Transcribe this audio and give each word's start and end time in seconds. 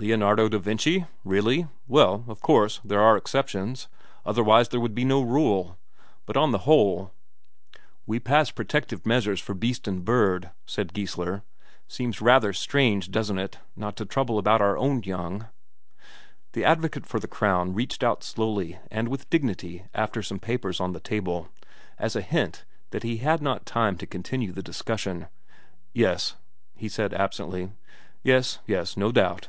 "Leonardo 0.00 0.48
da 0.48 0.58
Vinci? 0.58 1.06
Really? 1.24 1.66
Well, 1.88 2.24
of 2.28 2.40
course, 2.40 2.80
there 2.84 3.00
are 3.00 3.16
exceptions, 3.16 3.88
otherwise 4.24 4.68
there 4.68 4.78
would 4.78 4.94
be 4.94 5.04
no 5.04 5.20
rule. 5.22 5.76
But 6.24 6.36
on 6.36 6.52
the 6.52 6.68
whole...." 6.68 7.10
"We 8.06 8.20
pass 8.20 8.52
protective 8.52 9.04
measures 9.04 9.40
for 9.40 9.54
beast 9.54 9.88
and 9.88 10.04
bird," 10.04 10.50
said 10.66 10.92
Geissler; 10.94 11.42
"seems 11.88 12.20
rather 12.20 12.52
strange, 12.52 13.10
doesn't 13.10 13.40
it, 13.40 13.58
not 13.74 13.96
to 13.96 14.04
trouble 14.06 14.38
about 14.38 14.60
our 14.60 14.78
own 14.78 15.02
young?" 15.02 15.48
The 16.52 16.64
advocate 16.64 17.04
for 17.04 17.18
the 17.18 17.26
Crown 17.26 17.74
reached 17.74 18.04
out 18.04 18.22
slowly 18.22 18.78
and 18.92 19.08
with 19.08 19.28
dignity 19.28 19.86
after 19.94 20.22
some 20.22 20.38
papers 20.38 20.78
on 20.78 20.92
the 20.92 21.00
table, 21.00 21.48
as 21.98 22.14
a 22.14 22.20
hint 22.20 22.64
that 22.90 23.02
he 23.02 23.16
had 23.16 23.42
not 23.42 23.66
time 23.66 23.98
to 23.98 24.06
continue 24.06 24.52
the 24.52 24.62
discussion. 24.62 25.26
"Yes...." 25.92 26.36
said 26.86 27.10
he 27.10 27.16
absently. 27.16 27.72
"Yes, 28.22 28.60
yes, 28.64 28.96
no 28.96 29.10
doubt...." 29.10 29.48